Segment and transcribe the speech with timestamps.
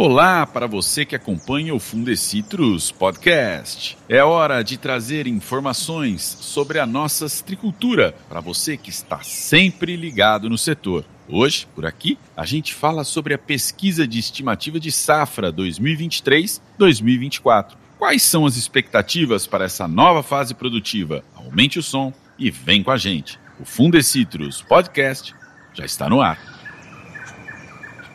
[0.00, 3.98] Olá para você que acompanha o Fundecitrus Podcast.
[4.08, 10.48] É hora de trazer informações sobre a nossa citricultura para você que está sempre ligado
[10.48, 11.04] no setor.
[11.28, 17.72] Hoje, por aqui, a gente fala sobre a pesquisa de estimativa de safra 2023-2024.
[17.98, 21.24] Quais são as expectativas para essa nova fase produtiva?
[21.34, 23.36] Aumente o som e vem com a gente.
[23.58, 25.34] O Fundecitrus Podcast
[25.74, 26.57] já está no ar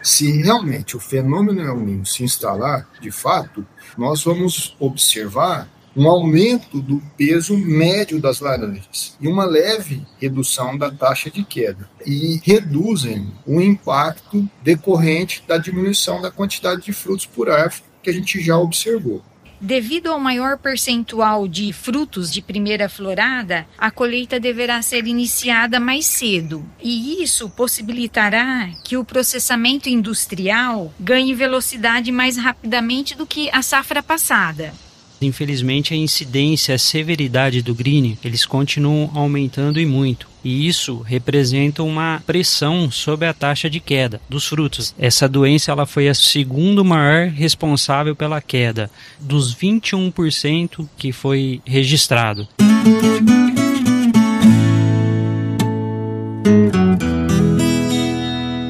[0.04, 3.66] se realmente o fenômeno El Niño se instalar, de fato,
[3.98, 10.92] nós vamos observar um aumento do peso médio das laranjas e uma leve redução da
[10.92, 11.88] taxa de queda.
[12.06, 18.14] E reduzem o impacto decorrente da diminuição da quantidade de frutos por árvore que a
[18.14, 19.24] gente já observou.
[19.66, 26.06] Devido ao maior percentual de frutos de primeira florada, a colheita deverá ser iniciada mais
[26.06, 33.62] cedo, e isso possibilitará que o processamento industrial ganhe velocidade mais rapidamente do que a
[33.62, 34.74] safra passada.
[35.22, 40.33] Infelizmente, a incidência, a severidade do green, eles continuam aumentando e muito.
[40.44, 44.94] E isso representa uma pressão sobre a taxa de queda dos frutos.
[45.00, 52.48] Essa doença ela foi a segundo maior responsável pela queda, dos 21% que foi registrado.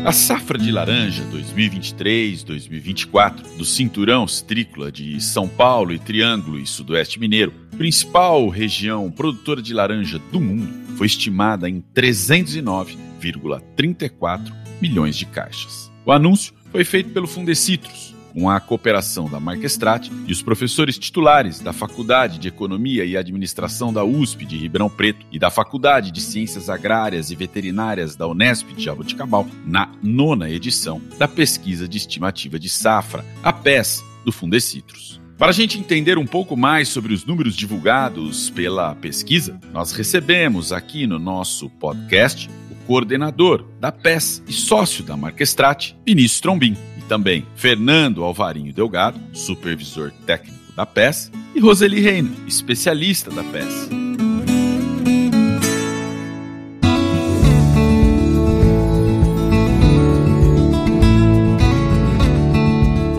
[0.06, 7.18] A safra de laranja 2023-2024 do Cinturão Citrícola de São Paulo e Triângulo e Sudoeste
[7.20, 15.92] Mineiro, principal região produtora de laranja do mundo, foi estimada em 309,34 milhões de caixas.
[16.06, 21.60] O anúncio foi feito pelo Fundecitrus, com a cooperação da Marquestrat e os professores titulares
[21.60, 26.20] da Faculdade de Economia e Administração da USP de Ribeirão Preto e da Faculdade de
[26.20, 32.60] Ciências Agrárias e Veterinárias da Unesp de Jaboticabal, na nona edição da Pesquisa de Estimativa
[32.60, 35.23] de Safra, a PES, do Fundecitrus.
[35.38, 40.72] Para a gente entender um pouco mais sobre os números divulgados pela pesquisa, nós recebemos
[40.72, 46.78] aqui no nosso podcast o coordenador da PES e sócio da Marquestrat, Vinícius Trombin
[47.08, 54.23] também Fernando Alvarinho Delgado, supervisor técnico da PES, e Roseli Reina, especialista da PES.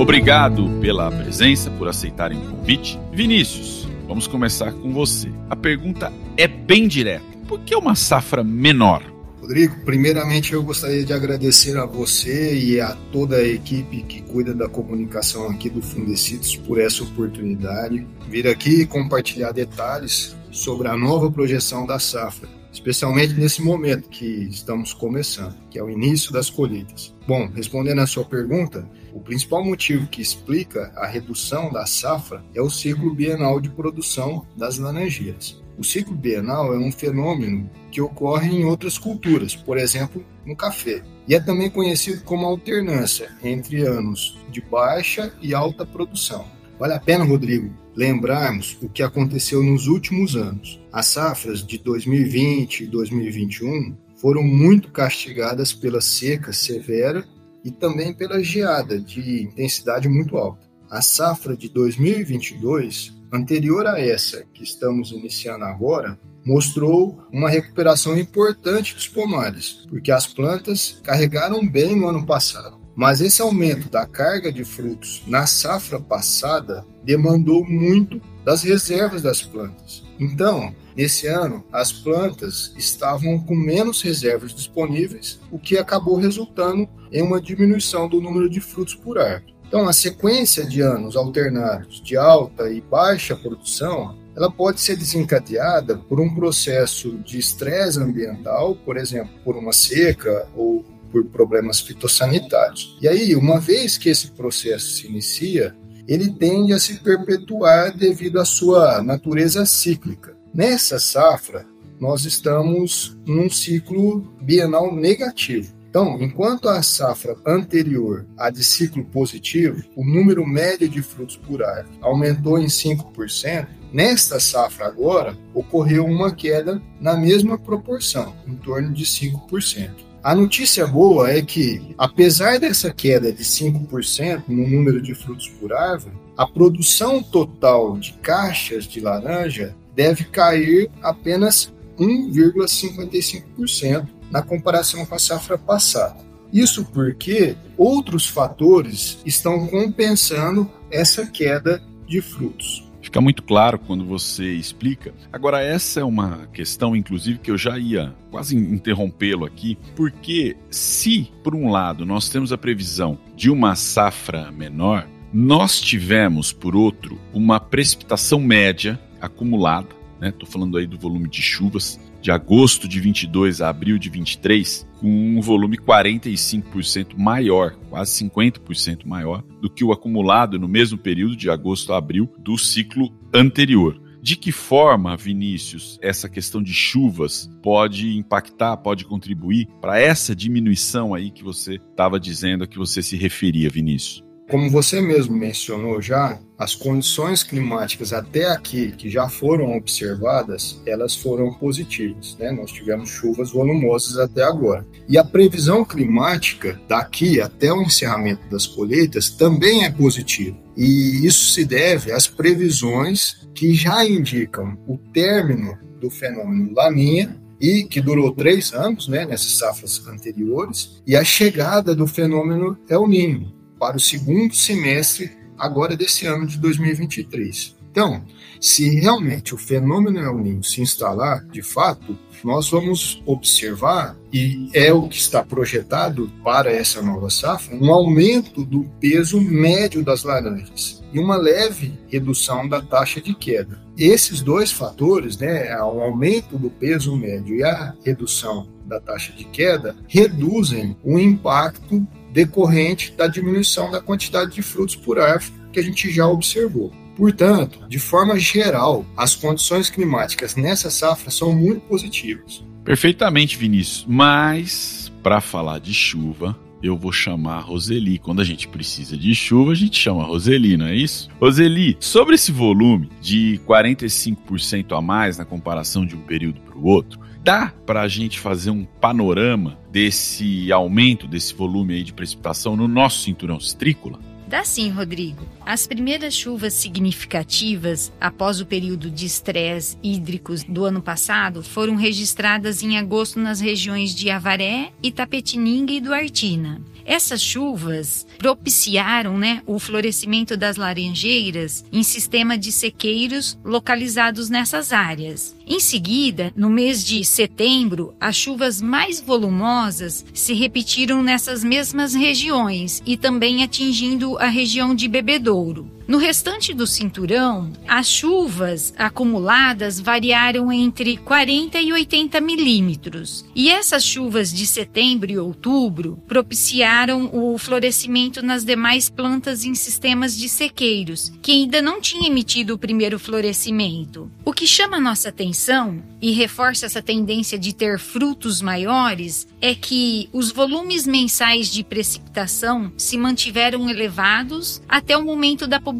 [0.04, 3.00] Obrigado pela presença, por aceitarem o convite.
[3.10, 5.32] Vinícius, vamos começar com você.
[5.48, 7.25] A pergunta é bem direta.
[7.48, 9.03] Por que uma safra menor?
[9.41, 14.53] Rodrigo, primeiramente eu gostaria de agradecer a você e a toda a equipe que cuida
[14.53, 18.06] da comunicação aqui do Fundecitos por essa oportunidade.
[18.28, 24.92] Vir aqui compartilhar detalhes sobre a nova projeção da safra, especialmente nesse momento que estamos
[24.92, 27.15] começando, que é o início das colheitas.
[27.26, 32.60] Bom, respondendo à sua pergunta, o principal motivo que explica a redução da safra é
[32.60, 35.62] o ciclo bienal de produção das laranjeiras.
[35.78, 41.03] O ciclo bienal é um fenômeno que ocorre em outras culturas, por exemplo, no café.
[41.28, 46.44] E é também conhecido como alternância entre anos de baixa e alta produção.
[46.76, 50.80] Vale a pena, Rodrigo, lembrarmos o que aconteceu nos últimos anos.
[50.92, 57.24] As safras de 2020 e 2021 foram muito castigadas pela seca severa
[57.64, 60.66] e também pela geada de intensidade muito alta.
[60.91, 68.94] A safra de 2022 anterior a essa que estamos iniciando agora, mostrou uma recuperação importante
[68.94, 72.78] dos pomares, porque as plantas carregaram bem no ano passado.
[72.94, 79.42] Mas esse aumento da carga de frutos na safra passada demandou muito das reservas das
[79.42, 80.04] plantas.
[80.20, 87.22] Então, nesse ano, as plantas estavam com menos reservas disponíveis, o que acabou resultando em
[87.22, 89.54] uma diminuição do número de frutos por árvore.
[89.66, 95.97] Então, a sequência de anos alternados de alta e baixa produção, ela pode ser desencadeada
[95.97, 102.97] por um processo de estresse ambiental, por exemplo, por uma seca ou por problemas fitossanitários.
[103.01, 105.74] E aí, uma vez que esse processo se inicia,
[106.07, 110.36] ele tende a se perpetuar devido à sua natureza cíclica.
[110.54, 111.66] Nessa safra,
[111.98, 115.74] nós estamos num ciclo bienal negativo.
[115.91, 121.60] Então, enquanto a safra anterior, a de ciclo positivo, o número médio de frutos por
[121.60, 128.92] árvore aumentou em 5%, nesta safra agora ocorreu uma queda na mesma proporção, em torno
[128.92, 129.91] de 5%.
[130.22, 135.72] A notícia boa é que, apesar dessa queda de 5% no número de frutos por
[135.72, 145.14] árvore, a produção total de caixas de laranja deve cair apenas 1,55% na comparação com
[145.14, 146.16] a safra passada.
[146.52, 152.84] Isso porque outros fatores estão compensando essa queda de frutos.
[153.02, 155.12] Fica muito claro quando você explica.
[155.32, 161.30] Agora, essa é uma questão, inclusive, que eu já ia quase interrompê-lo aqui, porque se,
[161.42, 167.20] por um lado, nós temos a previsão de uma safra menor, nós tivemos, por outro,
[167.32, 169.88] uma precipitação média acumulada,
[170.21, 170.28] né?
[170.28, 174.86] Estou falando aí do volume de chuvas de agosto de 22 a abril de 23,
[174.98, 181.36] com um volume 45% maior, quase 50% maior do que o acumulado no mesmo período
[181.36, 184.00] de agosto a abril do ciclo anterior.
[184.22, 191.12] De que forma, Vinícius, essa questão de chuvas pode impactar, pode contribuir para essa diminuição
[191.12, 194.23] aí que você estava dizendo a que você se referia, Vinícius?
[194.50, 201.16] Como você mesmo mencionou já, as condições climáticas até aqui que já foram observadas, elas
[201.16, 202.36] foram positivas.
[202.38, 202.52] Né?
[202.52, 204.86] Nós tivemos chuvas volumosas até agora.
[205.08, 210.56] E a previsão climática daqui até o encerramento das colheitas também é positiva.
[210.76, 217.84] E isso se deve às previsões que já indicam o término do fenômeno Laninha e
[217.84, 223.64] que durou três anos, né, nessas safras anteriores, e a chegada do fenômeno El Niño,
[223.78, 227.76] para o segundo semestre agora desse ano de 2023.
[227.91, 228.24] Então,
[228.60, 234.92] se realmente o fenômeno El Niño se instalar, de fato, nós vamos observar, e é
[234.92, 241.03] o que está projetado para essa nova safra, um aumento do peso médio das laranjas
[241.12, 243.80] e uma leve redução da taxa de queda.
[243.97, 249.44] Esses dois fatores, né, o aumento do peso médio e a redução da taxa de
[249.44, 255.83] queda, reduzem o impacto decorrente da diminuição da quantidade de frutos por árvore que a
[255.83, 256.92] gente já observou.
[257.16, 262.64] Portanto, de forma geral, as condições climáticas nessa safra são muito positivas.
[262.85, 264.04] Perfeitamente, Vinícius.
[264.09, 268.19] Mas, para falar de chuva, eu vou chamar a Roseli.
[268.19, 271.30] Quando a gente precisa de chuva, a gente chama a Roseli, não é isso?
[271.40, 276.85] Roseli, sobre esse volume de 45% a mais na comparação de um período para o
[276.85, 282.75] outro, dá para a gente fazer um panorama desse aumento desse volume aí de precipitação
[282.75, 284.18] no nosso cinturão citrícola?
[284.54, 285.45] Dá sim, Rodrigo.
[285.66, 292.80] As primeiras chuvas significativas após o período de estresse hídricos do ano passado foram registradas
[292.80, 296.80] em agosto nas regiões de Avaré, Itapetininga e Duartina.
[297.04, 305.54] Essas chuvas propiciaram né, o florescimento das laranjeiras em sistema de sequeiros localizados nessas áreas.
[305.66, 313.02] Em seguida, no mês de setembro, as chuvas mais volumosas se repetiram nessas mesmas regiões
[313.04, 315.90] e também atingindo a região de Bebedouro.
[316.06, 323.45] No restante do cinturão, as chuvas acumuladas variaram entre 40 e 80 milímetros.
[323.54, 330.37] E essas chuvas de setembro e outubro propiciaram o florescimento nas demais plantas em sistemas
[330.37, 334.30] de sequeiros, que ainda não tinham emitido o primeiro florescimento.
[334.45, 340.28] O que chama nossa atenção e reforça essa tendência de ter frutos maiores é que
[340.35, 345.93] os volumes mensais de precipitação se mantiveram elevados até o momento da publicação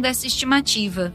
[0.00, 1.12] dessa estimativa.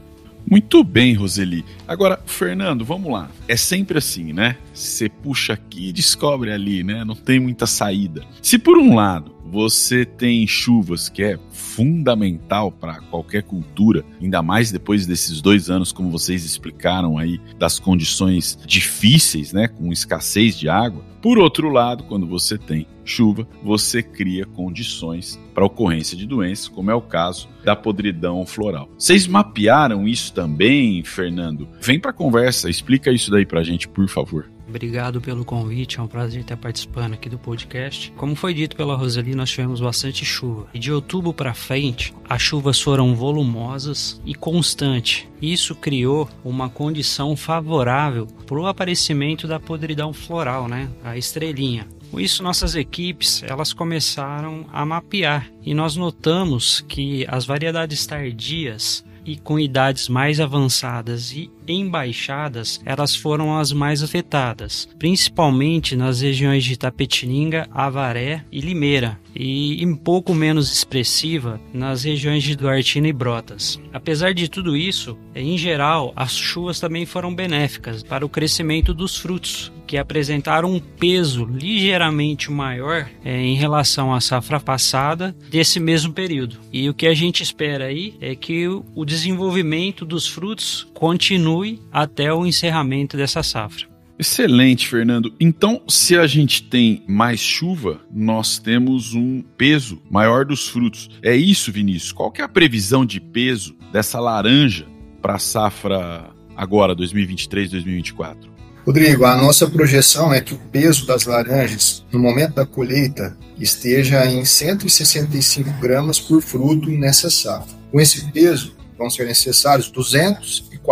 [0.50, 1.64] Muito bem, Roseli.
[1.86, 3.30] Agora, Fernando, vamos lá.
[3.46, 4.56] É sempre assim, né?
[4.74, 7.04] Você puxa aqui e descobre ali, né?
[7.04, 8.24] Não tem muita saída.
[8.42, 14.70] Se por um lado você tem chuvas, que é fundamental para qualquer cultura, ainda mais
[14.70, 20.68] depois desses dois anos, como vocês explicaram aí, das condições difíceis, né, com escassez de
[20.68, 21.04] água.
[21.20, 26.90] Por outro lado, quando você tem chuva, você cria condições para ocorrência de doenças, como
[26.90, 28.88] é o caso da podridão floral.
[28.96, 31.68] Vocês mapearam isso também, Fernando?
[31.80, 34.48] Vem para a conversa, explica isso daí para a gente, por favor.
[34.70, 38.12] Obrigado pelo convite, é um prazer estar participando aqui do podcast.
[38.16, 40.68] Como foi dito pela Roseli, nós tivemos bastante chuva.
[40.72, 45.26] E de outubro para frente, as chuvas foram volumosas e constantes.
[45.42, 50.88] Isso criou uma condição favorável para o aparecimento da podridão floral, né?
[51.02, 51.88] A estrelinha.
[52.12, 59.04] Com isso, nossas equipes elas começaram a mapear e nós notamos que as variedades tardias
[59.24, 66.64] e com idades mais avançadas e embaixadas, elas foram as mais afetadas, principalmente nas regiões
[66.64, 73.12] de Tapetininga, Avaré e Limeira, e um pouco menos expressiva nas regiões de Duartina e
[73.12, 73.80] Brotas.
[73.92, 79.16] Apesar de tudo isso, em geral, as chuvas também foram benéficas para o crescimento dos
[79.16, 86.12] frutos, que apresentaram um peso ligeiramente maior é, em relação à safra passada desse mesmo
[86.12, 86.58] período.
[86.72, 91.59] E o que a gente espera aí é que o desenvolvimento dos frutos continue
[91.92, 93.90] até o encerramento dessa safra.
[94.20, 95.32] Excelente, Fernando.
[95.40, 101.08] Então, se a gente tem mais chuva, nós temos um peso maior dos frutos.
[101.22, 102.12] É isso, Vinícius?
[102.12, 104.86] Qual que é a previsão de peso dessa laranja
[105.22, 108.50] para a safra agora, 2023, 2024?
[108.84, 114.26] Rodrigo, a nossa projeção é que o peso das laranjas no momento da colheita esteja
[114.26, 117.74] em 165 gramas por fruto nessa safra.
[117.90, 119.88] Com esse peso, vão ser necessários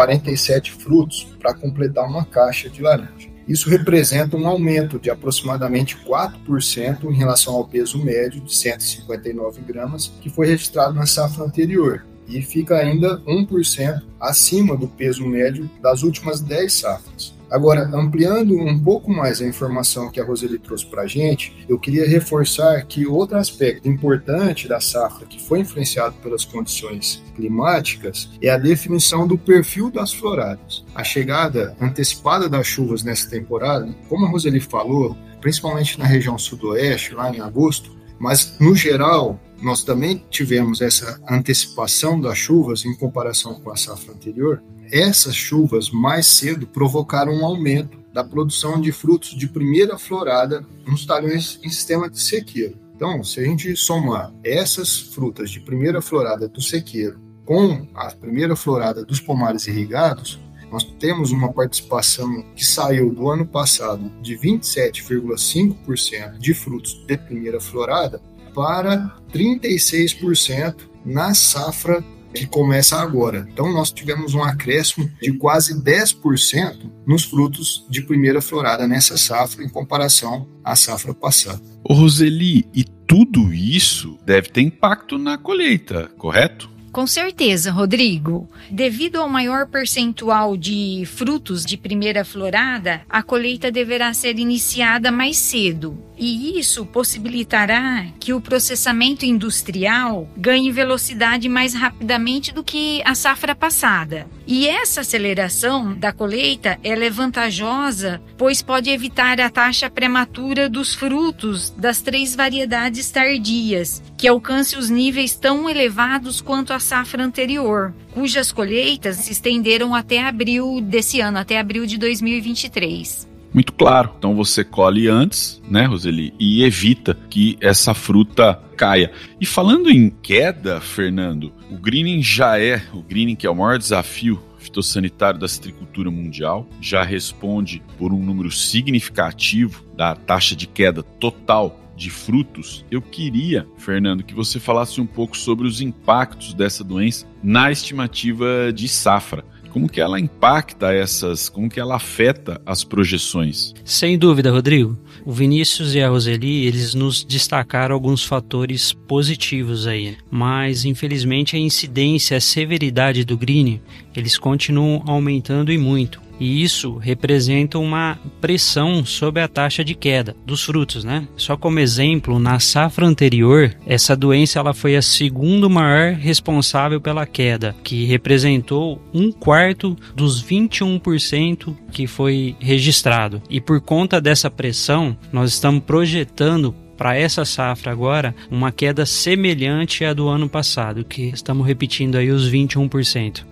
[0.06, 3.28] 247 frutos para completar uma caixa de laranja.
[3.48, 10.12] Isso representa um aumento de aproximadamente 4% em relação ao peso médio de 159 gramas
[10.20, 16.02] que foi registrado na safra anterior e fica ainda 1% acima do peso médio das
[16.02, 17.37] últimas 10 safras.
[17.50, 21.78] Agora, ampliando um pouco mais a informação que a Roseli trouxe para a gente, eu
[21.78, 28.50] queria reforçar que outro aspecto importante da safra que foi influenciado pelas condições climáticas é
[28.50, 30.84] a definição do perfil das floradas.
[30.94, 37.14] A chegada antecipada das chuvas nessa temporada, como a Roseli falou, principalmente na região sudoeste,
[37.14, 43.60] lá em agosto, mas no geral nós também tivemos essa antecipação das chuvas em comparação
[43.60, 49.30] com a safra anterior, essas chuvas mais cedo provocaram um aumento da produção de frutos
[49.30, 52.78] de primeira florada nos talhões em sistema de sequeiro.
[52.94, 58.56] Então, se a gente somar essas frutas de primeira florada do sequeiro com a primeira
[58.56, 66.38] florada dos pomares irrigados, nós temos uma participação que saiu do ano passado de 27,5%
[66.38, 68.20] de frutos de primeira florada
[68.54, 73.46] para 36% na safra que começa agora.
[73.52, 79.64] Então, nós tivemos um acréscimo de quase 10% nos frutos de primeira florada nessa safra
[79.64, 81.60] em comparação à safra passada.
[81.82, 86.70] Ô Roseli, e tudo isso deve ter impacto na colheita, correto?
[86.98, 88.50] Com certeza, Rodrigo.
[88.68, 95.36] Devido ao maior percentual de frutos de primeira florada, a colheita deverá ser iniciada mais
[95.36, 95.96] cedo.
[96.18, 103.54] E isso possibilitará que o processamento industrial ganhe velocidade mais rapidamente do que a safra
[103.54, 104.26] passada.
[104.44, 110.92] E essa aceleração da colheita ela é vantajosa, pois pode evitar a taxa prematura dos
[110.92, 117.94] frutos das três variedades tardias, que alcance os níveis tão elevados quanto a safra anterior,
[118.12, 124.10] cujas colheitas se estenderam até abril desse ano, até abril de 2023 muito claro.
[124.18, 129.10] Então você colhe antes, né, Roseli, e evita que essa fruta caia.
[129.40, 133.78] E falando em queda, Fernando, o greening já é, o greening que é o maior
[133.78, 141.02] desafio fitossanitário da citricultura mundial, já responde por um número significativo da taxa de queda
[141.02, 146.84] total de frutos, eu queria, Fernando, que você falasse um pouco sobre os impactos dessa
[146.84, 149.44] doença na estimativa de safra.
[149.70, 153.74] Como que ela impacta essas, como que ela afeta as projeções?
[153.84, 154.98] Sem dúvida, Rodrigo.
[155.26, 161.58] O Vinícius e a Roseli, eles nos destacaram alguns fatores positivos aí, mas infelizmente a
[161.58, 163.80] incidência, a severidade do green,
[164.16, 170.36] eles continuam aumentando e muito e isso representa uma pressão sobre a taxa de queda
[170.44, 171.26] dos frutos, né?
[171.36, 177.26] Só como exemplo, na safra anterior, essa doença ela foi a segunda maior responsável pela
[177.26, 183.42] queda, que representou um quarto dos 21% que foi registrado.
[183.48, 190.04] E por conta dessa pressão, nós estamos projetando para essa safra agora uma queda semelhante
[190.04, 193.44] à do ano passado, que estamos repetindo aí os 21%.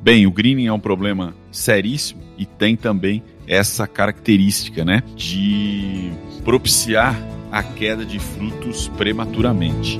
[0.00, 6.12] Bem, o greening é um problema seríssimo e tem também essa característica, né, de
[6.44, 7.18] propiciar
[7.50, 9.98] a queda de frutos prematuramente.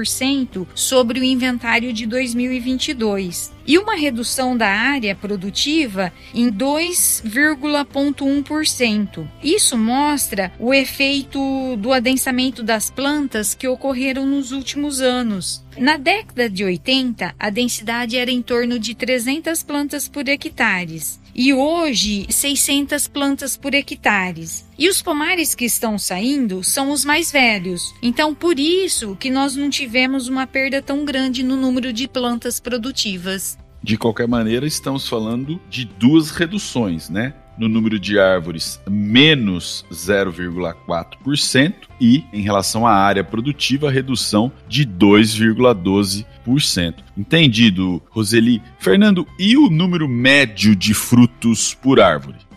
[0.75, 9.29] sobre o inventário de 2022 e uma redução da área produtiva em 2,1%.
[9.43, 15.63] Isso mostra o efeito do adensamento das plantas que ocorreram nos últimos anos.
[15.77, 21.55] Na década de 80, a densidade era em torno de 300 plantas por hectares e
[21.55, 24.68] hoje 600 plantas por hectares.
[24.77, 27.94] E os pomares que estão saindo são os mais velhos.
[28.03, 32.59] Então, por isso que nós não tivemos uma perda tão grande no número de plantas
[32.59, 33.57] produtivas.
[33.81, 37.33] De qualquer maneira, estamos falando de duas reduções, né?
[37.59, 46.94] No número de árvores, menos 0,4%, e em relação à área produtiva, redução de 2,12%.
[47.16, 48.62] Entendido, Roseli?
[48.79, 52.48] Fernando, e o número médio de frutos por árvore?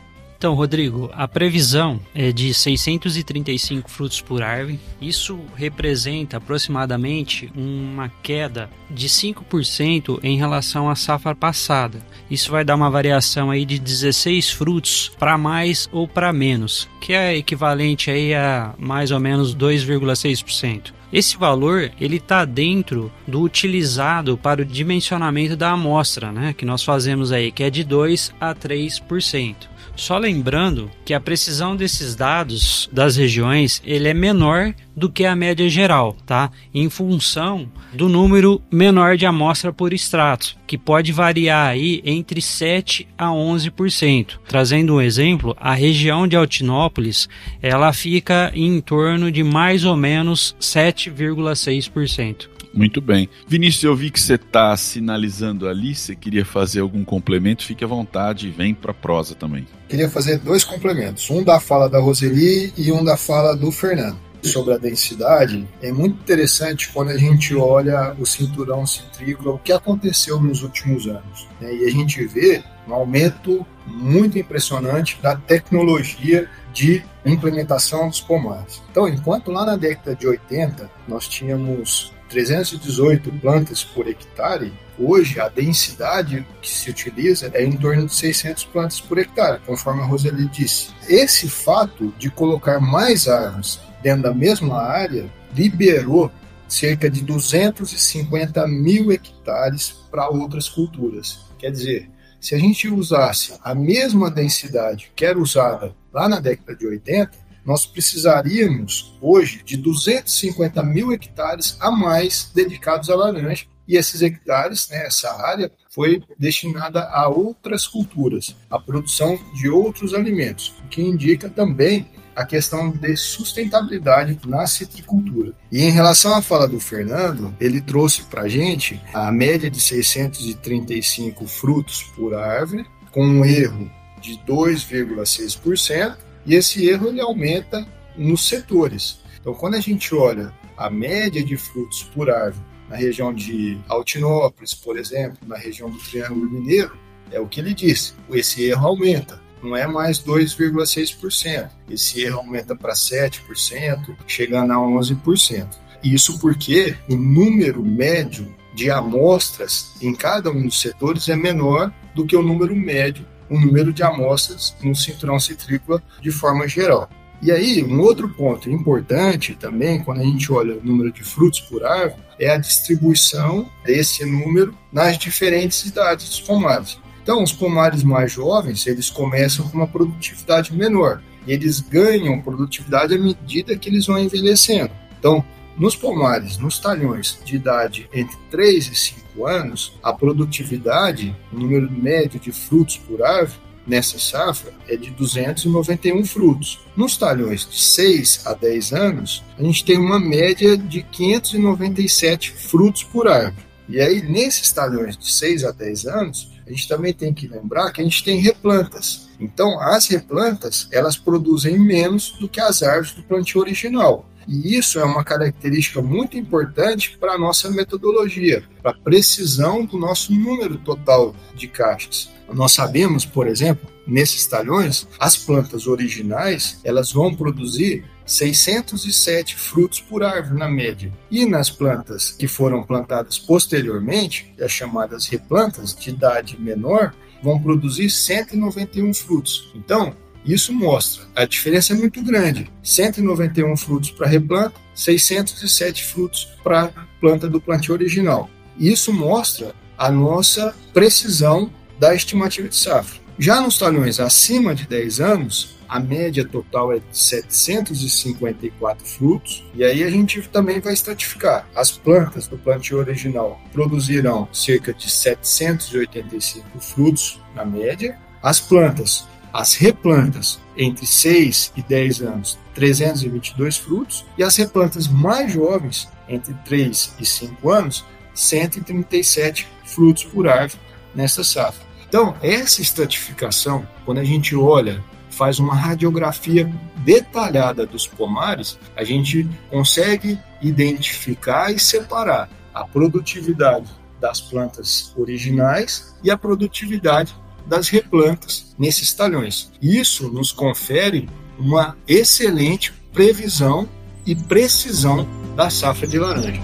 [0.42, 4.80] Então, Rodrigo, a previsão é de 635 frutos por árvore.
[5.00, 12.00] Isso representa aproximadamente uma queda de 5% em relação à safra passada.
[12.28, 17.14] Isso vai dar uma variação aí de 16 frutos para mais ou para menos, que
[17.14, 20.92] é equivalente aí a mais ou menos 2,6%.
[21.14, 26.84] Esse valor ele está dentro do utilizado para o dimensionamento da amostra, né, que nós
[26.84, 29.71] fazemos aí, que é de 2 a 3%.
[30.02, 35.36] Só lembrando que a precisão desses dados das regiões ele é menor do que a
[35.36, 36.50] média geral, tá?
[36.74, 43.08] Em função do número menor de amostra por extrato, que pode variar aí entre 7
[43.16, 44.40] a 11%.
[44.48, 47.30] Trazendo um exemplo, a região de Altinópolis,
[47.62, 52.51] ela fica em torno de mais ou menos 7,6%.
[52.74, 53.30] Muito bem.
[53.48, 57.88] Vinícius, eu vi que você está sinalizando ali, você queria fazer algum complemento, fique à
[57.88, 59.68] vontade e vem para prosa também.
[59.90, 64.18] Queria fazer dois complementos, um da fala da Roseli e um da fala do Fernando.
[64.44, 69.72] Sobre a densidade, é muito interessante quando a gente olha o cinturão citrícola, o que
[69.72, 71.48] aconteceu nos últimos anos.
[71.60, 71.76] Né?
[71.76, 78.82] E a gente vê um aumento muito impressionante da tecnologia de implementação dos pomares.
[78.90, 85.50] Então, enquanto lá na década de 80 nós tínhamos 318 plantas por hectare, hoje a
[85.50, 90.48] densidade que se utiliza é em torno de 600 plantas por hectare, conforme a Roseli
[90.48, 90.92] disse.
[91.10, 96.32] Esse fato de colocar mais árvores dentro da mesma área liberou
[96.70, 101.42] cerca de 250 mil hectares para outras culturas.
[101.60, 106.76] Quer dizer, se a gente usasse a mesma densidade que era usada lá na década
[106.76, 107.32] de 80,
[107.66, 113.66] nós precisaríamos hoje de 250 mil hectares a mais dedicados à laranja.
[113.88, 120.14] E esses hectares, né, essa área, foi destinada a outras culturas, a produção de outros
[120.14, 125.54] alimentos, o que indica também a questão de sustentabilidade na citricultura.
[125.72, 129.80] E em relação à fala do Fernando, ele trouxe para a gente a média de
[129.80, 136.16] 635 frutos por árvore, com um erro de 2,6%,
[136.46, 139.20] e esse erro ele aumenta nos setores.
[139.40, 144.74] Então, quando a gente olha a média de frutos por árvore na região de Altinópolis,
[144.74, 146.98] por exemplo, na região do Triângulo Mineiro,
[147.32, 149.42] é o que ele disse, esse erro aumenta.
[149.64, 151.70] Não é mais 2,6%.
[151.90, 155.68] Esse erro aumenta para 7%, chegando a 11%.
[156.04, 162.26] Isso porque o número médio de amostras em cada um dos setores é menor do
[162.26, 167.10] que o número médio o número de amostras no cinturão citrícola de forma geral.
[167.42, 171.60] E aí, um outro ponto importante também, quando a gente olha o número de frutos
[171.60, 177.00] por árvore, é a distribuição desse número nas diferentes idades dos pomares.
[177.22, 183.16] Então, os pomares mais jovens, eles começam com uma produtividade menor, e eles ganham produtividade
[183.16, 184.92] à medida que eles vão envelhecendo.
[185.20, 185.44] Então,
[185.78, 191.92] nos pomares, nos talhões de idade entre 3 e 5 anos, a produtividade, o número
[191.92, 196.80] médio de frutos por árvore, nessa safra é de 291 frutos.
[196.96, 203.04] Nos talhões de 6 a 10 anos, a gente tem uma média de 597 frutos
[203.04, 203.66] por árvore.
[203.90, 207.92] E aí, nesses talhões de 6 a 10 anos, a gente também tem que lembrar
[207.92, 209.30] que a gente tem replantas.
[209.40, 214.26] Então, as replantas, elas produzem menos do que as árvores do plantio original.
[214.48, 219.98] E isso é uma característica muito importante para a nossa metodologia, para a precisão do
[219.98, 222.30] nosso número total de caixas.
[222.54, 230.24] Nós sabemos, por exemplo, nesses talhões, as plantas originais, elas vão produzir 607 frutos por
[230.24, 231.12] árvore na média.
[231.30, 238.10] E nas plantas que foram plantadas posteriormente, as chamadas replantas de idade menor, vão produzir
[238.10, 239.72] 191 frutos.
[239.76, 242.72] Então, isso mostra, a diferença é muito grande.
[242.84, 248.50] 191 frutos para replanta, 607 frutos para planta do plantio original.
[248.78, 253.22] Isso mostra a nossa precisão da estimativa de safra.
[253.38, 259.84] Já nos talhões acima de 10 anos, a média total é de 754 frutos, e
[259.84, 261.68] aí a gente também vai estratificar.
[261.76, 269.76] As plantas do plantio original produzirão cerca de 785 frutos na média, as plantas as
[269.76, 277.16] replantas entre 6 e 10 anos, 322 frutos, e as replantas mais jovens, entre 3
[277.20, 280.80] e 5 anos, 137 frutos por árvore
[281.14, 281.86] nessa safra.
[282.08, 289.48] Então, essa estratificação, quando a gente olha, faz uma radiografia detalhada dos pomares, a gente
[289.70, 299.14] consegue identificar e separar a produtividade das plantas originais e a produtividade das replantas nesses
[299.14, 299.72] talhões.
[299.82, 303.88] Isso nos confere uma excelente previsão
[304.26, 306.62] e precisão da safra de laranja.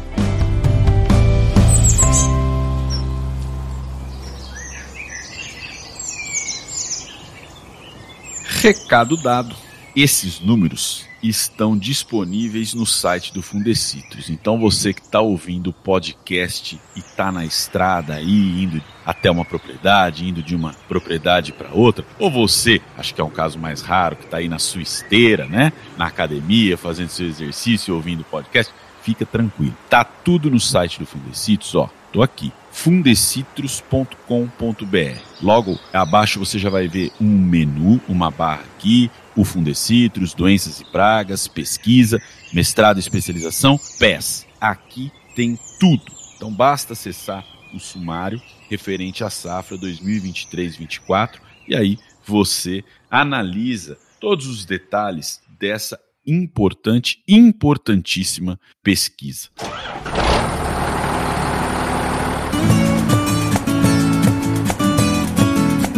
[8.62, 9.67] Recado dado.
[10.00, 14.30] Esses números estão disponíveis no site do Fundecitrus.
[14.30, 19.44] Então você que está ouvindo o podcast e está na estrada aí, indo até uma
[19.44, 23.82] propriedade, indo de uma propriedade para outra, ou você, acho que é um caso mais
[23.82, 25.74] raro, que está aí na sua esteira, né?
[25.98, 29.76] Na academia, fazendo seu exercício, ouvindo o podcast, fica tranquilo.
[29.90, 31.90] Tá tudo no site do Fundecitrus, ó.
[32.14, 35.20] Tô aqui fundecitrus.com.br.
[35.42, 40.86] Logo abaixo você já vai ver um menu, uma barra aqui, o Fundecitrus, doenças e
[40.86, 42.22] pragas, pesquisa,
[42.54, 44.46] mestrado e especialização, PES.
[44.62, 46.06] Aqui tem tudo.
[46.36, 54.66] Então basta acessar o sumário referente à safra 2023-24 e aí você analisa todos os
[54.66, 59.50] detalhes dessa importante, importantíssima pesquisa.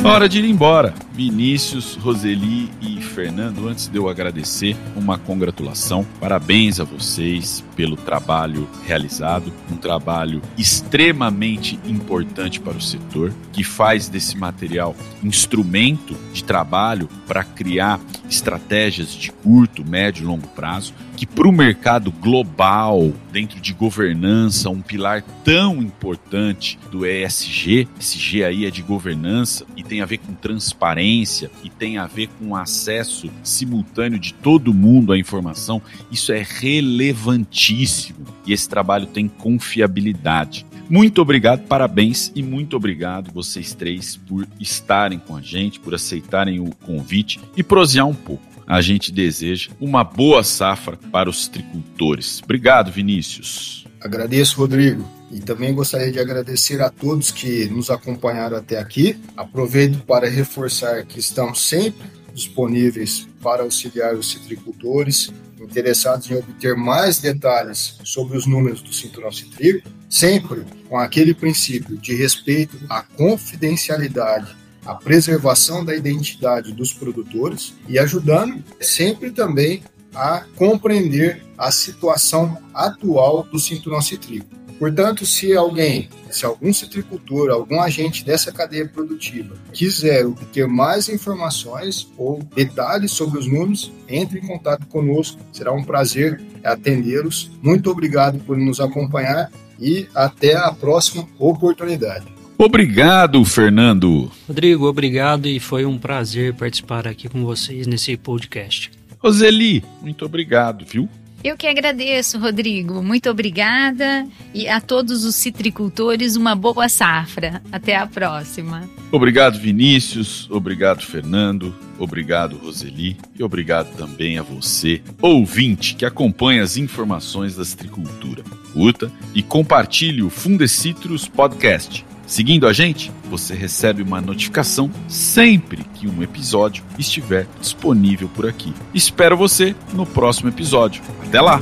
[0.10, 0.92] Hora de ir embora.
[1.14, 6.04] Vinícius, Roseli e Fernando, antes de eu agradecer, uma congratulação.
[6.20, 14.10] Parabéns a vocês pelo trabalho realizado, um trabalho extremamente importante para o setor, que faz
[14.10, 21.26] desse material instrumento de trabalho para criar estratégias de curto, médio e longo prazo, que
[21.26, 28.44] para o mercado global, dentro de governança, um pilar tão importante do ESG, esse G
[28.44, 32.56] aí é de governança e tem a ver com transparência e tem a ver com
[32.56, 40.66] acesso simultâneo de todo mundo à informação, isso é relevantíssimo e esse trabalho tem confiabilidade.
[40.90, 46.60] Muito obrigado, parabéns e muito obrigado vocês três por estarem com a gente, por aceitarem
[46.60, 48.44] o convite e prosear um pouco.
[48.66, 52.42] A gente deseja uma boa safra para os tricultores.
[52.44, 53.86] Obrigado, Vinícius.
[54.02, 55.08] Agradeço, Rodrigo.
[55.32, 59.16] E também gostaria de agradecer a todos que nos acompanharam até aqui.
[59.38, 65.32] Aproveito para reforçar que estamos sempre disponíveis para auxiliar os citricultores
[65.64, 71.98] interessados em obter mais detalhes sobre os números do cinturão citrícola, sempre com aquele princípio
[71.98, 79.84] de respeito à confidencialidade, à preservação da identidade dos produtores e ajudando sempre também
[80.16, 84.60] a compreender a situação atual do cinturão citrícola.
[84.80, 92.08] Portanto, se alguém, se algum citricultor, algum agente dessa cadeia produtiva quiser obter mais informações
[92.18, 95.38] ou detalhes sobre os números, entre em contato conosco.
[95.52, 97.52] Será um prazer atendê-los.
[97.62, 102.26] Muito obrigado por nos acompanhar e até a próxima oportunidade.
[102.58, 104.32] Obrigado, Fernando.
[104.48, 108.92] Rodrigo, obrigado e foi um prazer participar aqui com vocês nesse podcast.
[109.18, 111.08] Roseli, muito obrigado, viu?
[111.42, 113.02] Eu que agradeço, Rodrigo.
[113.02, 114.28] Muito obrigada.
[114.54, 117.62] E a todos os citricultores, uma boa safra.
[117.72, 118.90] Até a próxima.
[119.12, 120.50] Obrigado, Vinícius.
[120.52, 121.74] Obrigado, Fernando.
[121.98, 123.18] Obrigado, Roseli.
[123.38, 128.44] E obrigado também a você, ouvinte, que acompanha as informações da citricultura.
[128.74, 136.08] Curta e compartilhe o Fundecitrus Podcast Seguindo a gente, você recebe uma notificação sempre que
[136.08, 138.72] um episódio estiver disponível por aqui.
[138.94, 141.02] Espero você no próximo episódio.
[141.26, 141.60] Até lá!